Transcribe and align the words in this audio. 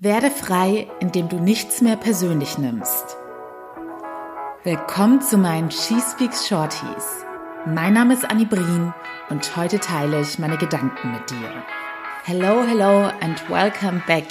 Werde 0.00 0.30
frei, 0.30 0.86
indem 1.00 1.28
du 1.28 1.40
nichts 1.40 1.80
mehr 1.80 1.96
persönlich 1.96 2.56
nimmst. 2.56 3.16
Willkommen 4.62 5.20
zu 5.20 5.36
meinen 5.36 5.72
She 5.72 5.96
Speaks 6.00 6.46
Shorties. 6.46 7.24
Mein 7.66 7.94
Name 7.94 8.14
ist 8.14 8.24
Annie 8.30 8.46
Brien 8.46 8.94
und 9.28 9.56
heute 9.56 9.80
teile 9.80 10.20
ich 10.20 10.38
meine 10.38 10.56
Gedanken 10.56 11.10
mit 11.10 11.28
dir. 11.28 11.64
Hello, 12.22 12.62
hello 12.62 13.10
and 13.20 13.50
welcome 13.50 14.00
back 14.06 14.26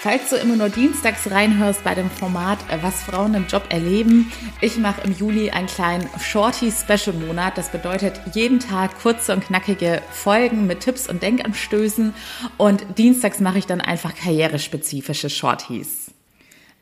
Falls 0.00 0.30
du 0.30 0.36
immer 0.36 0.54
nur 0.54 0.68
dienstags 0.68 1.28
reinhörst 1.28 1.82
bei 1.82 1.92
dem 1.96 2.08
Format 2.08 2.60
äh, 2.70 2.78
Was 2.82 3.02
Frauen 3.02 3.34
im 3.34 3.48
Job 3.48 3.64
erleben, 3.68 4.30
ich 4.60 4.78
mache 4.78 5.00
im 5.00 5.12
Juli 5.12 5.50
einen 5.50 5.66
kleinen 5.66 6.08
Shorty-Special-Monat. 6.20 7.58
Das 7.58 7.70
bedeutet 7.70 8.20
jeden 8.32 8.60
Tag 8.60 8.96
kurze 9.02 9.32
und 9.32 9.44
knackige 9.44 10.00
Folgen 10.12 10.68
mit 10.68 10.80
Tipps 10.80 11.08
und 11.08 11.24
Denkanstößen. 11.24 12.14
Und 12.58 12.96
dienstags 12.96 13.40
mache 13.40 13.58
ich 13.58 13.66
dann 13.66 13.80
einfach 13.80 14.14
karrierespezifische 14.14 15.30
Shorties. 15.30 16.12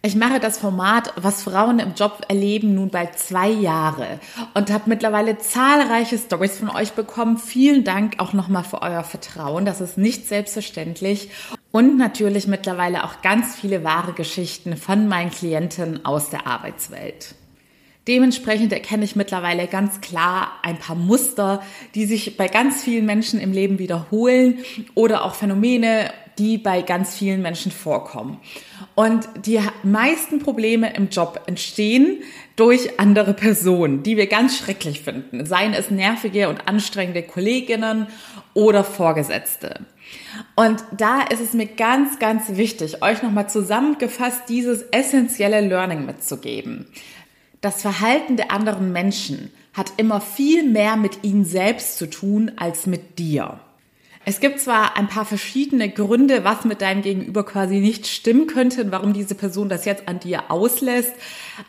Ich 0.03 0.15
mache 0.15 0.39
das 0.39 0.59
Format, 0.59 1.15
was 1.17 1.43
Frauen 1.43 1.79
im 1.79 1.95
Job 1.95 2.21
erleben, 2.29 2.75
nun 2.75 2.91
bald 2.91 3.19
zwei 3.19 3.49
Jahre 3.49 4.21
und 4.55 4.71
habe 4.71 4.85
mittlerweile 4.87 5.39
zahlreiche 5.39 6.19
Stories 6.19 6.59
von 6.59 6.69
euch 6.69 6.93
bekommen. 6.93 7.39
Vielen 7.39 7.83
Dank 7.83 8.17
auch 8.19 8.33
nochmal 8.35 8.63
für 8.63 8.83
euer 8.83 9.03
Vertrauen. 9.03 9.65
Das 9.65 9.81
ist 9.81 9.97
nicht 9.97 10.29
selbstverständlich. 10.29 11.31
Und 11.77 11.99
natürlich 11.99 12.47
mittlerweile 12.47 13.05
auch 13.05 13.21
ganz 13.21 13.55
viele 13.55 13.85
wahre 13.85 14.15
Geschichten 14.15 14.79
von 14.79 15.09
meinen 15.09 15.31
Klienten 15.31 16.07
aus 16.07 16.31
der 16.31 16.47
Arbeitswelt. 16.47 17.35
Dementsprechend 18.09 18.73
erkenne 18.73 19.05
ich 19.05 19.15
mittlerweile 19.15 19.67
ganz 19.67 20.01
klar 20.01 20.53
ein 20.63 20.79
paar 20.79 20.97
Muster, 20.97 21.63
die 21.95 22.07
sich 22.07 22.39
bei 22.39 22.49
ganz 22.49 22.83
vielen 22.83 23.05
Menschen 23.05 23.39
im 23.39 23.53
Leben 23.53 23.79
wiederholen 23.79 24.61
oder 24.95 25.23
auch 25.23 25.35
Phänomene, 25.35 26.11
die 26.39 26.59
bei 26.59 26.83
ganz 26.83 27.17
vielen 27.17 27.43
Menschen 27.43 27.73
vorkommen. 27.73 28.41
Und 28.95 29.29
die 29.45 29.61
meisten 29.83 30.39
Probleme 30.39 30.95
im 30.95 31.09
Job 31.09 31.43
entstehen 31.47 32.23
durch 32.57 32.99
andere 32.99 33.35
Personen, 33.35 34.03
die 34.03 34.17
wir 34.17 34.27
ganz 34.27 34.57
schrecklich 34.57 35.01
finden. 35.01 35.47
Seien 35.47 35.75
es 35.75 35.91
nervige 35.91 36.49
und 36.49 36.69
anstrengende 36.69 37.23
Kolleginnen 37.23 38.07
oder 38.55 38.85
Vorgesetzte. 38.85 39.81
Und 40.55 40.83
da 40.97 41.23
ist 41.23 41.41
es 41.41 41.53
mir 41.53 41.67
ganz, 41.67 42.19
ganz 42.19 42.57
wichtig, 42.57 43.03
euch 43.03 43.23
nochmal 43.23 43.49
zusammengefasst 43.49 44.43
dieses 44.49 44.83
essentielle 44.91 45.61
Learning 45.61 46.07
mitzugeben. 46.07 46.87
Das 47.61 47.83
Verhalten 47.83 48.37
der 48.37 48.53
anderen 48.53 48.93
Menschen 48.93 49.51
hat 49.73 49.93
immer 49.97 50.21
viel 50.21 50.63
mehr 50.63 50.97
mit 50.97 51.25
ihnen 51.25 51.45
selbst 51.45 51.99
zu 51.99 52.09
tun 52.09 52.53
als 52.57 52.87
mit 52.87 53.19
dir. 53.19 53.61
Es 54.29 54.41
gibt 54.41 54.59
zwar 54.59 54.97
ein 54.97 55.07
paar 55.07 55.25
verschiedene 55.25 55.89
Gründe, 55.89 56.43
was 56.43 56.65
mit 56.65 56.83
deinem 56.83 57.01
Gegenüber 57.01 57.47
quasi 57.47 57.79
nicht 57.79 58.09
stimmen 58.09 58.49
könnte 58.49 58.83
und 58.83 58.91
warum 58.91 59.13
diese 59.13 59.37
Person 59.37 59.69
das 59.69 59.85
jetzt 59.85 60.09
an 60.09 60.19
dir 60.19 60.51
auslässt. 60.51 61.15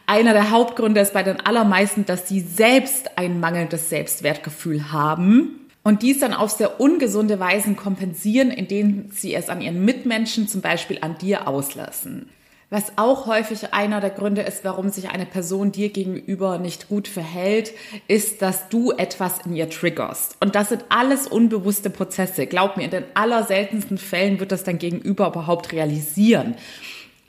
Einer 0.08 0.34
der 0.34 0.50
Hauptgründe 0.50 1.00
ist 1.00 1.14
bei 1.14 1.22
den 1.22 1.40
allermeisten, 1.40 2.08
dass 2.08 2.28
sie 2.28 2.40
selbst 2.40 3.16
ein 3.16 3.40
mangelndes 3.40 3.90
Selbstwertgefühl 3.90 4.92
haben 4.92 5.68
und 5.84 6.02
dies 6.02 6.18
dann 6.18 6.34
auf 6.34 6.50
sehr 6.50 6.82
ungesunde 6.82 7.40
Weisen 7.40 7.76
kompensieren, 7.76 8.50
indem 8.50 9.12
sie 9.12 9.36
es 9.36 9.50
an 9.50 9.62
ihren 9.62 9.86
Mitmenschen, 9.86 10.48
zum 10.48 10.62
Beispiel 10.62 10.98
an 11.02 11.16
dir, 11.20 11.48
auslassen. 11.48 12.28
Was 12.70 12.92
auch 12.98 13.28
häufig 13.28 13.74
einer 13.74 14.02
der 14.02 14.10
Gründe 14.10 14.42
ist, 14.42 14.66
warum 14.66 14.90
sich 14.90 15.10
eine 15.10 15.26
Person 15.26 15.72
dir 15.72 15.88
gegenüber 15.88 16.58
nicht 16.58 16.90
gut 16.90 17.08
verhält, 17.08 17.72
ist, 18.10 18.42
dass 18.42 18.68
du 18.68 18.92
etwas 18.92 19.46
in 19.46 19.56
ihr 19.56 19.70
triggerst. 19.70 20.36
Und 20.42 20.56
das 20.56 20.68
sind 20.68 20.84
alles 20.90 21.28
unbewusste 21.28 21.90
Prozesse. 21.90 22.46
Glaub 22.46 22.76
mir, 22.76 22.84
in 22.84 22.92
den 22.92 23.06
allerseltensten 23.14 23.98
Fällen 23.98 24.42
wird 24.42 24.52
das 24.52 24.66
dein 24.66 24.80
Gegenüber 24.80 25.28
überhaupt 25.28 25.72
realisieren. 25.72 26.56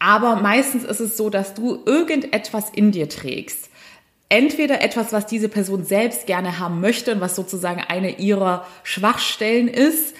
Aber 0.01 0.37
meistens 0.37 0.83
ist 0.83 0.99
es 0.99 1.17
so, 1.17 1.31
dass 1.31 1.55
du 1.55 1.85
irgendetwas 1.87 2.71
in 2.71 2.91
dir 2.91 3.09
trägst. 3.09 3.71
Entweder 4.29 4.83
etwas, 4.83 5.13
was 5.13 5.27
diese 5.27 5.49
Person 5.49 5.85
selbst 5.85 6.27
gerne 6.27 6.59
haben 6.59 6.81
möchte 6.81 7.13
und 7.13 7.21
was 7.21 7.37
sozusagen 7.37 7.81
eine 7.81 8.19
ihrer 8.19 8.67
Schwachstellen 8.83 9.69
ist, 9.69 10.15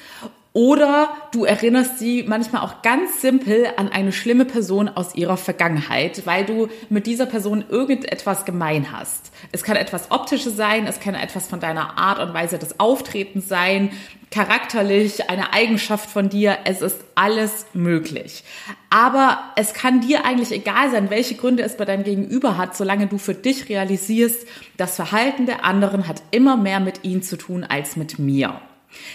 oder 0.59 1.11
du 1.31 1.45
erinnerst 1.45 2.01
sie 2.01 2.25
manchmal 2.27 2.63
auch 2.63 2.83
ganz 2.83 3.21
simpel 3.21 3.69
an 3.77 3.91
eine 3.91 4.11
schlimme 4.11 4.45
Person 4.45 4.89
aus 4.89 5.15
ihrer 5.15 5.37
Vergangenheit, 5.37 6.27
weil 6.27 6.45
du 6.45 6.67
mit 6.89 7.07
dieser 7.07 7.27
Person 7.27 7.65
irgendetwas 7.69 8.45
gemein 8.45 8.91
hast. 8.91 9.31
Es 9.53 9.63
kann 9.63 9.77
etwas 9.77 10.11
Optisches 10.11 10.57
sein, 10.57 10.89
es 10.89 10.99
kann 10.99 11.15
etwas 11.15 11.47
von 11.47 11.61
deiner 11.61 11.97
Art 11.97 12.19
und 12.19 12.35
Weise 12.35 12.59
des 12.59 12.81
Auftretens 12.81 13.47
sein, 13.49 13.91
charakterlich, 14.33 15.31
eine 15.31 15.53
Eigenschaft 15.53 16.11
von 16.11 16.29
dir. 16.29 16.59
Es 16.65 16.83
ist 16.83 17.05
alles 17.15 17.67
möglich. 17.73 18.43
Aber 18.91 19.39
es 19.55 19.75
kann 19.75 20.01
dir 20.01 20.25
eigentlich 20.25 20.51
egal 20.51 20.91
sein, 20.91 21.09
welche 21.09 21.37
Gründe 21.37 21.63
es 21.63 21.77
bei 21.77 21.85
deinem 21.85 22.03
Gegenüber 22.03 22.59
hat, 22.59 22.77
solange 22.77 23.07
du 23.07 23.19
für 23.19 23.35
dich 23.35 23.69
realisierst, 23.69 24.45
das 24.77 24.97
Verhalten 24.97 25.47
der 25.47 25.65
anderen 25.65 26.09
hat 26.09 26.21
immer 26.33 26.57
mehr 26.57 26.81
mit 26.81 27.05
ihnen 27.05 27.23
zu 27.23 27.37
tun 27.37 27.63
als 27.63 27.95
mit 27.95 28.19
mir. 28.19 28.61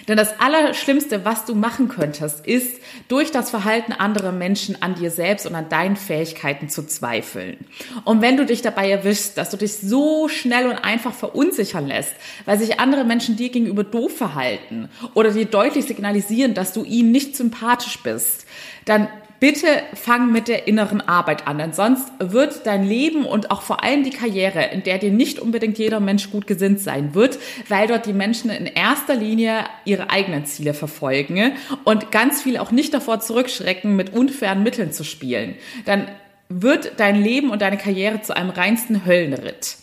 Denn 0.07 0.17
das 0.17 0.39
Allerschlimmste, 0.39 1.25
was 1.25 1.45
du 1.45 1.55
machen 1.55 1.87
könntest, 1.87 2.45
ist, 2.45 2.79
durch 3.07 3.31
das 3.31 3.49
Verhalten 3.49 3.91
anderer 3.91 4.31
Menschen 4.31 4.81
an 4.81 4.95
dir 4.95 5.11
selbst 5.11 5.45
und 5.45 5.55
an 5.55 5.69
deinen 5.69 5.95
Fähigkeiten 5.95 6.69
zu 6.69 6.85
zweifeln. 6.85 7.57
Und 8.03 8.21
wenn 8.21 8.37
du 8.37 8.45
dich 8.45 8.61
dabei 8.61 8.89
erwischst, 8.89 9.37
dass 9.37 9.49
du 9.49 9.57
dich 9.57 9.77
so 9.77 10.27
schnell 10.27 10.67
und 10.67 10.77
einfach 10.77 11.13
verunsichern 11.13 11.87
lässt, 11.87 12.13
weil 12.45 12.59
sich 12.59 12.79
andere 12.79 13.03
Menschen 13.03 13.35
dir 13.35 13.49
gegenüber 13.49 13.83
doof 13.83 14.15
verhalten 14.15 14.89
oder 15.13 15.31
dir 15.31 15.45
deutlich 15.45 15.85
signalisieren, 15.85 16.53
dass 16.53 16.73
du 16.73 16.83
ihnen 16.83 17.11
nicht 17.11 17.35
sympathisch 17.35 17.99
bist, 18.03 18.45
dann 18.85 19.07
bitte 19.43 19.67
fang 19.93 20.31
mit 20.31 20.47
der 20.47 20.69
inneren 20.69 21.01
Arbeit 21.01 21.47
an, 21.49 21.57
denn 21.57 21.73
sonst 21.73 22.07
wird 22.17 22.65
dein 22.65 22.85
Leben 22.85 23.25
und 23.25 23.51
auch 23.51 23.61
vor 23.61 23.83
allem 23.83 24.05
die 24.05 24.09
Karriere, 24.09 24.67
in 24.71 24.83
der 24.83 24.99
dir 24.99 25.11
nicht 25.11 25.37
unbedingt 25.37 25.77
jeder 25.77 25.99
Mensch 25.99 26.31
gut 26.31 26.47
gesinnt 26.47 26.79
sein 26.79 27.13
wird, 27.13 27.39
weil 27.67 27.87
dort 27.87 28.05
die 28.05 28.13
Menschen 28.13 28.49
in 28.49 28.67
erster 28.67 29.15
Linie 29.15 29.65
ihre 29.83 30.09
eigenen 30.09 30.45
Ziele 30.45 30.73
verfolgen 30.73 31.57
und 31.83 32.09
ganz 32.09 32.41
viel 32.41 32.55
auch 32.55 32.71
nicht 32.71 32.93
davor 32.93 33.19
zurückschrecken, 33.19 33.97
mit 33.97 34.13
unfairen 34.13 34.63
Mitteln 34.63 34.93
zu 34.93 35.03
spielen. 35.03 35.55
Dann 35.83 36.07
wird 36.47 36.93
dein 36.95 37.21
Leben 37.21 37.49
und 37.49 37.61
deine 37.61 37.77
Karriere 37.77 38.21
zu 38.21 38.33
einem 38.33 38.51
reinsten 38.51 39.05
Höllenritt. 39.05 39.75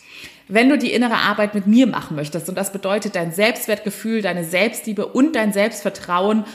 Wenn 0.47 0.69
du 0.69 0.77
die 0.79 0.91
innere 0.91 1.17
Arbeit 1.17 1.53
mit 1.53 1.67
mir 1.67 1.85
machen 1.85 2.15
möchtest, 2.15 2.49
und 2.49 2.57
das 2.57 2.73
bedeutet 2.73 3.15
dein 3.15 3.31
Selbstwertgefühl, 3.31 4.23
deine 4.23 4.43
Selbstliebe 4.43 5.05
und 5.05 5.35
dein 5.35 5.53
Selbstvertrauen 5.53 6.45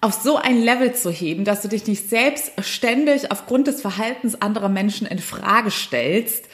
auf 0.00 0.14
so 0.14 0.36
ein 0.36 0.62
Level 0.62 0.94
zu 0.94 1.10
heben, 1.10 1.44
dass 1.44 1.62
du 1.62 1.68
dich 1.68 1.86
nicht 1.86 2.08
selbst 2.08 2.52
ständig 2.60 3.30
aufgrund 3.30 3.66
des 3.66 3.80
Verhaltens 3.80 4.40
anderer 4.40 4.68
Menschen 4.68 5.06
in 5.06 5.18
Frage 5.18 5.70
stellst, 5.70 6.46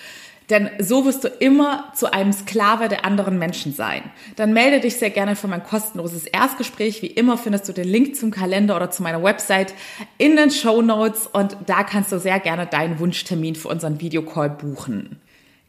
denn 0.50 0.68
so 0.78 1.06
wirst 1.06 1.24
du 1.24 1.28
immer 1.28 1.92
zu 1.94 2.12
einem 2.12 2.32
Sklave 2.32 2.88
der 2.88 3.06
anderen 3.06 3.38
Menschen 3.38 3.72
sein. 3.72 4.02
Dann 4.36 4.52
melde 4.52 4.80
dich 4.80 4.96
sehr 4.96 5.08
gerne 5.08 5.34
für 5.34 5.48
mein 5.48 5.62
kostenloses 5.62 6.26
Erstgespräch. 6.26 7.00
Wie 7.00 7.06
immer 7.06 7.38
findest 7.38 7.68
du 7.68 7.72
den 7.72 7.88
Link 7.88 8.16
zum 8.16 8.30
Kalender 8.30 8.76
oder 8.76 8.90
zu 8.90 9.02
meiner 9.02 9.22
Website 9.22 9.72
in 10.18 10.36
den 10.36 10.50
Show 10.50 10.82
Notes 10.82 11.26
und 11.26 11.56
da 11.66 11.84
kannst 11.84 12.12
du 12.12 12.18
sehr 12.18 12.38
gerne 12.38 12.66
deinen 12.66 12.98
Wunschtermin 12.98 13.54
für 13.54 13.68
unseren 13.68 14.00
Videocall 14.00 14.50
buchen. 14.50 15.21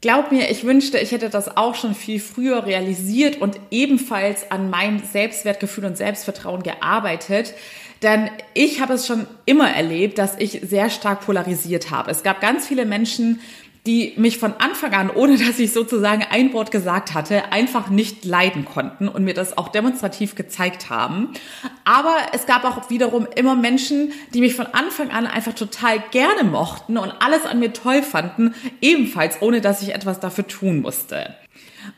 Glaub 0.04 0.34
mir, 0.34 0.52
ich 0.52 0.66
wünschte, 0.66 0.98
ich 0.98 1.14
hätte 1.14 1.30
das 1.30 1.56
auch 1.56 1.76
schon 1.76 1.96
viel 1.96 2.20
früher 2.20 2.66
realisiert 2.66 3.40
und 3.40 3.58
ebenfalls 3.72 4.52
an 4.52 4.70
meinem 4.70 5.00
Selbstwertgefühl 5.00 5.86
und 5.86 5.96
Selbstvertrauen 5.96 6.62
gearbeitet. 6.62 7.54
Denn 8.02 8.30
ich 8.54 8.82
habe 8.82 8.96
es 8.96 9.08
schon 9.08 9.28
immer 9.46 9.70
erlebt, 9.70 10.18
dass 10.18 10.38
ich 10.38 10.60
sehr 10.62 10.90
stark 10.90 11.22
polarisiert 11.22 11.90
habe. 11.90 12.12
Es 12.12 12.22
gab 12.22 12.42
ganz 12.42 12.68
viele 12.68 12.86
Menschen, 12.86 13.40
die 13.86 14.14
mich 14.16 14.38
von 14.38 14.54
Anfang 14.60 14.94
an, 14.94 15.10
ohne 15.10 15.38
dass 15.38 15.60
ich 15.60 15.74
sozusagen 15.74 16.24
ein 16.30 16.54
Wort 16.54 16.72
gesagt 16.72 17.14
hatte, 17.14 17.52
einfach 17.52 17.90
nicht 17.90 18.24
leiden 18.24 18.64
konnten 18.64 19.10
und 19.10 19.26
mir 19.26 19.34
das 19.34 19.58
auch 19.58 19.68
demonstrativ 19.68 20.36
gezeigt 20.36 20.90
haben. 20.90 21.34
Aber 21.84 22.16
es 22.32 22.46
gab 22.46 22.64
auch 22.64 22.90
wiederum 22.90 23.28
immer 23.36 23.56
Menschen, 23.56 24.14
die 24.34 24.40
mich 24.40 24.56
von 24.56 24.68
Anfang 24.68 25.12
an 25.12 25.28
einfach 25.28 25.54
total 25.54 26.02
gerne 26.12 26.46
mochten 26.46 26.98
und 26.98 27.14
alles 27.20 27.46
an 27.46 27.60
mir 27.60 27.74
toll 27.74 28.04
fanden, 28.04 28.56
ebenfalls 28.82 29.42
ohne 29.42 29.60
dass 29.60 29.82
ich 29.82 29.94
etwas 29.94 30.22
dafür 30.22 30.48
tun 30.48 30.82
musste. 30.82 31.36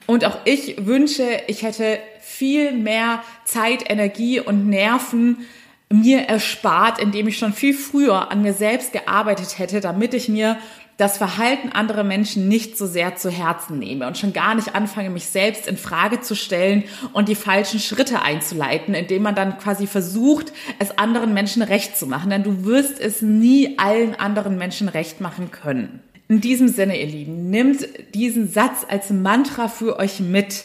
Und 0.07 0.25
auch 0.25 0.39
ich 0.45 0.87
wünsche, 0.87 1.41
ich 1.45 1.61
hätte 1.61 1.99
viel 2.19 2.71
mehr 2.71 3.21
Zeit, 3.45 3.89
Energie 3.91 4.39
und 4.39 4.67
Nerven 4.67 5.45
mir 5.89 6.21
erspart, 6.21 6.99
indem 6.99 7.27
ich 7.27 7.37
schon 7.37 7.53
viel 7.53 7.75
früher 7.75 8.31
an 8.31 8.41
mir 8.41 8.53
selbst 8.53 8.91
gearbeitet 8.91 9.59
hätte, 9.59 9.81
damit 9.81 10.15
ich 10.15 10.27
mir 10.27 10.57
das 10.97 11.17
Verhalten 11.17 11.69
anderer 11.69 12.03
Menschen 12.03 12.47
nicht 12.47 12.77
so 12.77 12.87
sehr 12.87 13.17
zu 13.17 13.29
Herzen 13.29 13.79
nehme 13.79 14.07
und 14.07 14.17
schon 14.17 14.31
gar 14.31 14.55
nicht 14.55 14.75
anfange, 14.75 15.09
mich 15.09 15.25
selbst 15.25 15.67
in 15.67 15.75
Frage 15.75 16.21
zu 16.21 16.35
stellen 16.35 16.85
und 17.11 17.27
die 17.27 17.35
falschen 17.35 17.79
Schritte 17.79 18.21
einzuleiten, 18.21 18.93
indem 18.93 19.23
man 19.23 19.35
dann 19.35 19.57
quasi 19.57 19.87
versucht, 19.87 20.53
es 20.79 20.97
anderen 20.97 21.33
Menschen 21.33 21.61
recht 21.61 21.97
zu 21.97 22.07
machen. 22.07 22.29
Denn 22.29 22.43
du 22.43 22.63
wirst 22.63 22.99
es 22.99 23.21
nie 23.21 23.77
allen 23.77 24.15
anderen 24.15 24.57
Menschen 24.57 24.87
recht 24.87 25.19
machen 25.19 25.51
können. 25.51 26.01
In 26.27 26.41
diesem 26.41 26.69
Sinne, 26.69 26.99
ihr 26.99 27.07
Lieben, 27.07 27.49
nimmt 27.49 27.87
diesen 28.15 28.49
Satz 28.49 28.85
als 28.87 29.09
Mantra 29.09 29.67
für 29.67 29.99
euch 29.99 30.21
mit. 30.21 30.63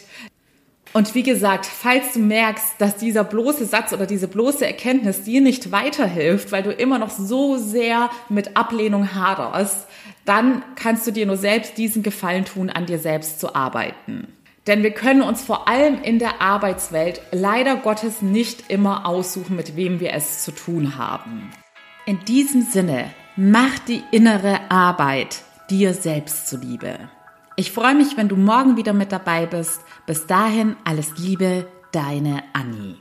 Und 0.93 1.15
wie 1.15 1.23
gesagt, 1.23 1.67
falls 1.67 2.15
du 2.15 2.21
merkst, 2.21 2.75
dass 2.79 2.97
dieser 2.97 3.25
bloße 3.25 3.67
Satz 3.67 3.93
oder 3.93 4.06
diese 4.06 4.27
bloße 4.27 4.67
Erkenntnis 4.67 5.23
dir 5.23 5.41
nicht 5.41 5.71
weiterhilft, 5.71 6.50
weil 6.50 6.62
du 6.62 6.73
immer 6.73 6.99
noch 6.99 7.11
so 7.11 7.59
sehr 7.59 8.11
mit 8.29 8.56
Ablehnung 8.56 9.15
haderst, 9.15 9.87
dann 10.31 10.62
kannst 10.77 11.09
du 11.09 11.11
dir 11.11 11.27
nur 11.27 11.37
selbst 11.37 11.77
diesen 11.77 12.05
Gefallen 12.05 12.44
tun, 12.44 12.71
an 12.71 12.87
dir 12.87 13.00
selbst 13.00 13.41
zu 13.41 13.56
arbeiten. 13.56 14.29
Denn 14.69 14.85
wir 14.85 14.93
können 14.93 15.23
uns 15.23 15.43
vor 15.43 15.67
allem 15.67 16.00
in 16.03 16.21
der 16.21 16.41
Arbeitswelt 16.41 17.21
leider 17.32 17.75
Gottes 17.75 18.23
nicht 18.23 18.71
immer 18.71 19.06
aussuchen, 19.06 19.56
mit 19.56 19.75
wem 19.75 19.99
wir 19.99 20.12
es 20.12 20.44
zu 20.44 20.53
tun 20.53 20.97
haben. 20.97 21.50
In 22.06 22.25
diesem 22.27 22.62
Sinne, 22.62 23.11
mach 23.35 23.81
die 23.81 24.05
innere 24.12 24.71
Arbeit 24.71 25.43
dir 25.69 25.94
selbst 25.94 26.49
zuliebe. 26.49 27.11
Ich 27.56 27.73
freue 27.73 27.97
mich, 27.97 28.17
wenn 28.17 28.29
du 28.29 28.37
morgen 28.37 28.77
wieder 28.77 28.93
mit 28.93 29.11
dabei 29.11 29.47
bist. 29.47 29.81
Bis 30.06 30.29
dahin 30.29 30.77
alles 30.85 31.19
Liebe, 31.19 31.67
deine 31.91 32.44
Annie. 32.53 32.99